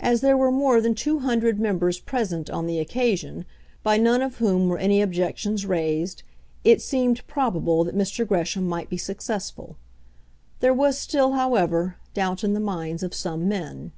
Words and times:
As 0.00 0.22
there 0.22 0.34
were 0.34 0.50
more 0.50 0.80
than 0.80 0.94
two 0.94 1.18
hundred 1.18 1.60
members 1.60 2.00
present 2.00 2.48
on 2.48 2.66
the 2.66 2.78
occasion, 2.78 3.44
by 3.82 3.98
none 3.98 4.22
of 4.22 4.36
whom 4.38 4.66
were 4.70 4.78
any 4.78 5.02
objections 5.02 5.66
raised, 5.66 6.22
it 6.64 6.80
seemed 6.80 7.26
probable 7.26 7.84
that 7.84 7.94
Mr. 7.94 8.26
Gresham 8.26 8.66
might 8.66 8.88
be 8.88 8.96
successful. 8.96 9.76
There 10.60 10.72
was 10.72 10.96
still, 10.96 11.32
however, 11.32 11.96
doubt 12.14 12.42
in 12.42 12.54
the 12.54 12.60
minds 12.60 13.02
of 13.02 13.12
some 13.12 13.46
men. 13.46 13.92